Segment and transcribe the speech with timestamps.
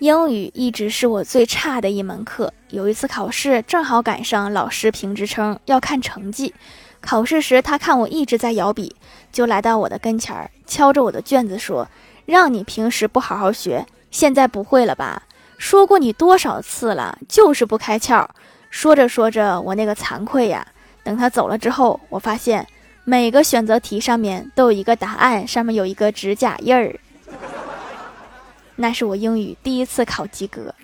[0.00, 2.50] 英语一直是我最差的一门课。
[2.70, 6.54] 有一次考试，正好赶上老师评职称，要看成绩。
[7.02, 8.96] 考试时，他看我一直在摇笔，
[9.30, 11.86] 就来到我的跟前儿，敲着我的卷子说
[12.24, 15.22] ：“让你平时不好好学，现在不会了吧？
[15.58, 18.26] 说过你多少次了，就是不开窍。”
[18.70, 20.66] 说着说着，我那个惭愧呀！
[21.04, 22.66] 等他走了之后，我发现
[23.04, 26.98] 每个选择题上面都有一个答案，上面有一个指甲印儿。
[28.80, 30.74] 那是我英语第一次考及格。